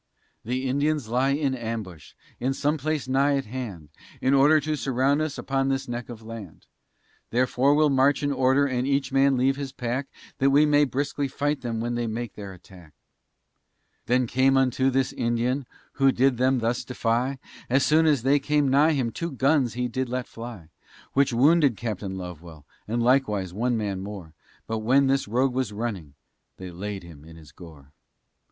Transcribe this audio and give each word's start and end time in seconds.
"The 0.43 0.67
Indians 0.67 1.09
lie 1.09 1.29
in 1.29 1.53
ambush, 1.53 2.13
in 2.39 2.55
some 2.55 2.79
place 2.79 3.07
nigh 3.07 3.37
at 3.37 3.45
hand, 3.45 3.89
In 4.19 4.33
order 4.33 4.59
to 4.61 4.75
surround 4.75 5.21
us 5.21 5.37
upon 5.37 5.69
this 5.69 5.87
neck 5.87 6.09
of 6.09 6.23
land; 6.23 6.65
Therefore 7.29 7.75
we'll 7.75 7.91
march 7.91 8.23
in 8.23 8.31
order, 8.31 8.65
and 8.65 8.87
each 8.87 9.11
man 9.11 9.37
leave 9.37 9.57
his 9.57 9.71
pack 9.71 10.07
That 10.39 10.49
we 10.49 10.65
may 10.65 10.85
briskly 10.85 11.27
fight 11.27 11.61
them, 11.61 11.79
when 11.79 11.93
they 11.93 12.07
make 12.07 12.33
their 12.33 12.51
attack." 12.51 12.93
They 14.07 14.25
came 14.25 14.57
unto 14.57 14.89
this 14.89 15.13
Indian, 15.13 15.67
who 15.91 16.11
did 16.11 16.37
them 16.37 16.61
thus 16.61 16.83
defy, 16.83 17.37
As 17.69 17.85
soon 17.85 18.07
as 18.07 18.23
they 18.23 18.39
came 18.39 18.69
nigh 18.69 18.93
him, 18.93 19.11
two 19.11 19.29
guns 19.29 19.75
he 19.75 19.87
did 19.87 20.09
let 20.09 20.25
fly, 20.25 20.69
Which 21.13 21.31
wounded 21.31 21.77
Captain 21.77 22.17
Lovewell, 22.17 22.65
and 22.87 23.03
likewise 23.03 23.53
one 23.53 23.77
man 23.77 24.01
more, 24.01 24.33
But 24.65 24.79
when 24.79 25.05
this 25.05 25.27
rogue 25.27 25.53
was 25.53 25.71
running, 25.71 26.15
they 26.57 26.71
laid 26.71 27.03
him 27.03 27.23
in 27.23 27.35
his 27.35 27.51
gore. 27.51 27.93